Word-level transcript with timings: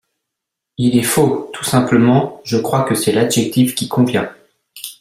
Il 0.79 0.97
est 0.97 1.03
faux, 1.03 1.51
tout 1.53 1.63
simplement, 1.63 2.41
je 2.43 2.57
crois 2.57 2.85
que 2.85 2.95
c’est 2.95 3.11
l’adjectif 3.11 3.75
qui 3.75 3.87
convient. 3.87 4.33